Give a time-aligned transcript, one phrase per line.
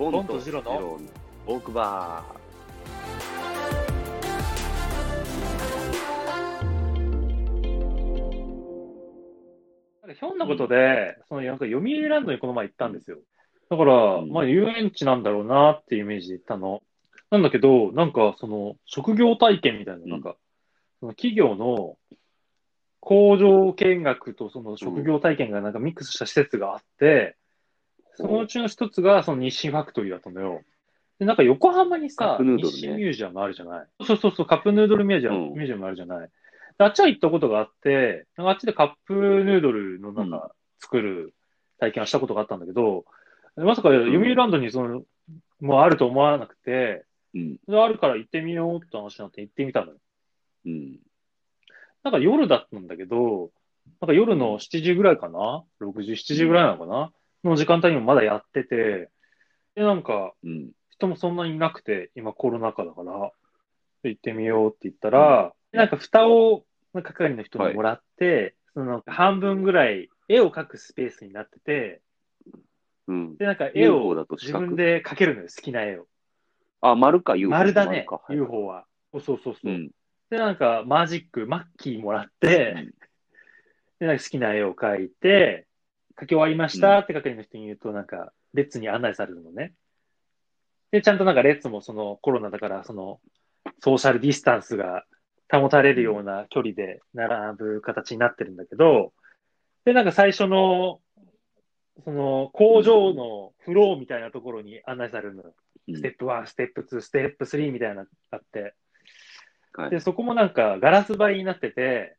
[0.00, 0.98] ボボンとジローの
[1.46, 2.24] オークバ
[10.00, 13.18] なんかひょんなことで、そのなんか読売ランドにこの前行ったんですよ。
[13.68, 16.80] だから、うんまあ遊園地なんだろうなっていうイメージで行ったの。
[17.30, 20.36] なんだけど、なんかその職業体験みたいな、うんなんか、
[21.00, 21.98] その企業の
[23.00, 27.36] 工場見学とその職業体験がなんかミックスした施設があって、
[28.14, 30.62] そのうちの一つがその日清ファクトリーだったのよ。
[31.18, 33.86] で、なんか横浜にさ、カップヌードルね日清ミュージアムあるじゃない？
[34.04, 36.28] そうそうそう、カップヌードルミュージアム、うんミュージアムあるじゃない？
[36.78, 41.34] であっちは行ったことがあって、なんかあっちでカップヌードルのなんか作る
[41.78, 43.04] 体験をしたことがあったんだけど、
[43.56, 45.02] まさか読売ランドにその、
[45.60, 47.38] もうあると思わなくて、ー。
[47.38, 47.56] うん。
[47.68, 49.98] であるから行ってみようって話になって行ってみたのよ。
[50.66, 50.98] うん。
[52.02, 53.50] なんか夜だったんだけど、
[54.00, 57.12] なんか夜の7時ぐらいかな ?6 時、7時ぐらいなのかな？
[57.44, 59.10] の時間帯にもまだやってて、
[59.74, 60.70] で、なんかうん。
[61.00, 63.32] 人もそんなにいなくて、今コロナ禍だから、
[64.02, 72.02] で行ってみようって言ったら、なんか蓋を係の人にもらって、その半分ぐらい絵を描くスペースになってて、
[73.08, 73.36] うん。
[73.38, 76.06] で、なんか絵を自分で描けるのよ、好きな絵を。
[76.82, 77.50] あ、丸か、UFO。
[77.50, 78.84] 丸だねか、はい UFO は。
[79.12, 79.70] そうそうそうそう。
[79.70, 79.90] うん。
[80.28, 82.74] で、なんかマジック、マッキーもらって、
[83.98, 85.66] で、なんか好きな絵を描いて、
[86.20, 89.72] 描き終わりましたって係の人に言うと、なんか、列に案内されるのね。
[90.90, 93.20] で、ちゃんとなんか列もそのコロナだから、その、
[93.80, 95.04] ソーシャルディスタンスが
[95.50, 99.12] 保たれるような距離で並ぶ形になってるんだけど、
[99.84, 101.00] で、なんか最初の、
[102.04, 105.42] その工場のフローみたいなところに案内されるの。
[105.42, 105.54] よ。
[105.88, 105.96] うん。
[105.96, 108.74] ステップ1、ステップ2、ステップ3みたいなのがあって、
[109.72, 109.90] はい。
[109.90, 112.16] で、そこもなんかガラス張りになってて、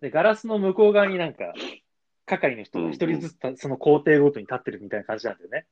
[0.00, 1.54] で、ガラスの向こう側になんか、
[2.26, 5.66] 係の人が一人ずつたその工程ごとに立ってるみたいな感じなんだよね。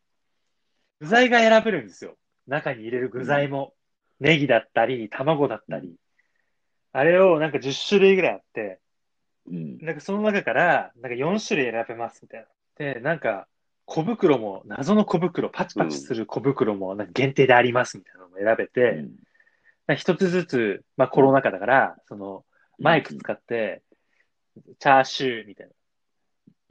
[1.00, 2.16] 具材が選べるんですよ。
[2.46, 3.74] 中に入れる具材も。
[4.20, 5.96] ネギだったり、卵だったり。
[6.92, 8.80] あれをなんか10種類ぐらいあって、
[9.46, 9.78] うん。
[9.78, 12.46] なんかその中から、なんか4種類選べますみたいな。
[12.78, 13.48] で、なんか
[13.86, 19.04] 小袋も、謎の小袋、パチパチする小袋もなんか限定でありますみたいなのも選べて、
[19.96, 22.44] 一つずつ、まあコロナ禍だから、その
[22.78, 23.82] マイク使って、
[24.78, 25.72] チャーシューみたいな。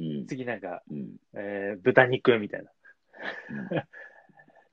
[0.03, 0.25] うん。
[0.27, 1.15] 次なんか、うん。
[1.33, 3.85] えー豚肉みたいな。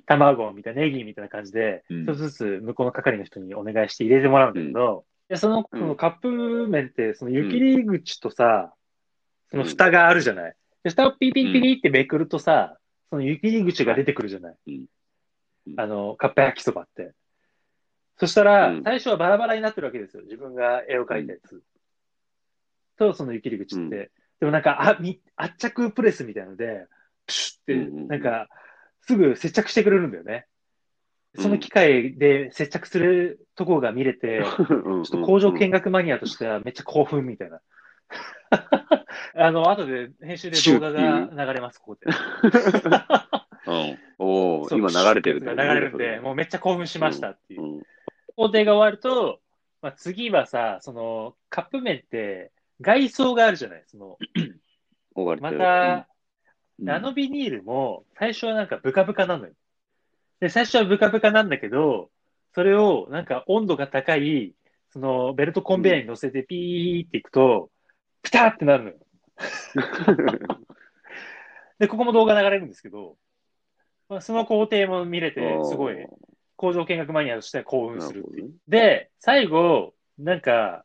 [0.06, 8.74] 卵みたいな、ネギみたいな感じで、うん一つずつ向こうの係の人にお願いして入れてもらうんだけど、でその、そのカップ麺って、その湯切り口とさ、
[9.50, 10.54] その蓋があるじゃない。
[10.82, 12.76] で、蓋をピリピリピリってめくるとさ、
[13.10, 14.56] その湯切り口が出てくるじゃない。
[14.66, 14.86] うんうん
[15.76, 17.12] あの、カップ焼きそばって。
[18.16, 20.22] そしたら、うん最初はバラバラになってるわけですよ。
[20.24, 21.62] 自分が絵を描いたやつ。
[22.96, 24.10] と、その湯切り口って。
[24.40, 26.86] うんでもなんか、あ、み、圧着プレスみたいなので、
[27.26, 28.48] プシュって、なんか、
[29.02, 30.46] すぐ接着してくれるんだよね。
[31.36, 37.60] その機械で接着するところが見れて、ちょっと工場見学マニアとしてはめっちゃ興奮みたいな。
[39.36, 42.10] あの、後で編集で動画が流れます、ここで。
[43.66, 43.98] うん。
[44.18, 47.62] おお、今流れてる流れるんで、もうめっちゃ興奮しましたっていう。
[47.62, 47.82] うん。
[48.36, 49.40] 工程が終わると、
[49.82, 54.18] まあ、次はさ、その、カップ麺って外装があるじゃないその、
[55.40, 56.08] また、
[56.78, 59.52] うん、あのビニールも最初はなんかブカブカなのよ。
[60.40, 62.10] で、最初はブカブカなんだけど、
[62.54, 64.54] それをなんか温度が高い、
[64.90, 67.70] そのベルトコンベヤーに乗せてピーっていくと、
[68.22, 68.96] ピターってなるのよ。
[71.78, 73.16] で、ここも動画流れるんですけど、
[74.08, 75.96] まあ、その工程も見れて、すごい
[76.56, 78.52] 工場見学マニアとしては興奮するっていう。
[78.68, 80.84] で、最後、なんか、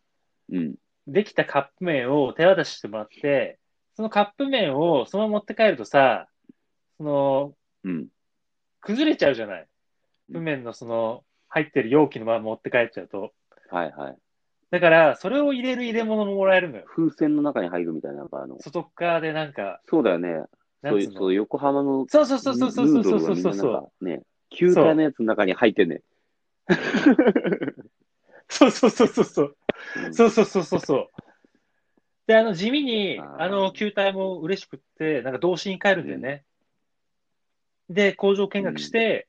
[0.50, 0.76] うん。
[1.08, 3.60] できたカップ麺を手渡ししてもらって、
[3.96, 6.28] そのカップ麺をそのまま持って帰るとさ、
[6.98, 8.08] その、うん。
[8.82, 9.62] 崩れちゃうじゃない？
[9.62, 9.70] うんカ
[10.32, 13.32] ップ麺のその、入ってる容器のまま持って帰っちゃうと。
[13.70, 14.18] はいはい。
[14.72, 16.86] だから、それを入れる入れ物ももらえるのよ。
[16.88, 20.44] 風船の中に入るみたいな、なんかあの、外っ側でなんか、そうだよね。
[20.84, 26.02] そういう、そう横浜のそうそうそうそうそうそうそうそうヌードルがみんななんかね、球体のやつの中に入ってんね。
[28.50, 29.58] そうそうそうそうそう。
[30.04, 31.10] うんそうそうそうそうそう。
[32.28, 36.44] で、あの、地味に、あーあの、球体も嬉しくって、なんか童心に帰るんだよね。
[37.90, 39.28] で、工場見学して、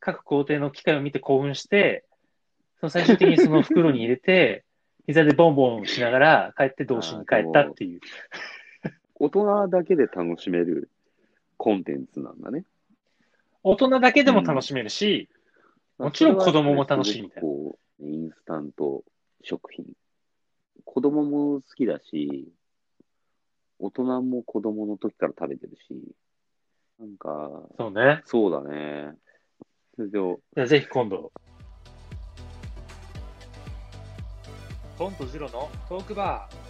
[0.00, 2.04] 各工程の機械を見て興奮して、
[2.80, 4.64] その最終的にその袋に入れて、
[5.06, 8.00] 膝でボンボンしながら帰って童心に帰ったっていう。
[9.14, 10.90] 大人だけで楽しめる
[11.56, 12.64] コンテンツなんだね。
[13.62, 15.28] 大人だけでも楽しめるし、
[15.98, 17.54] もちろん子供も楽しいみたいなな。
[17.54, 19.04] こう、インスタント
[19.42, 19.86] 食品。
[20.92, 22.52] 子供も好きだし、
[23.78, 26.14] 大人も子供の時から食べてるし、
[27.00, 28.20] なんか、そうね。
[28.26, 29.14] そうだね。
[29.96, 30.18] それで、
[30.54, 31.32] じゃあぜひ今度。
[34.98, 36.61] トンとジロのトークバー。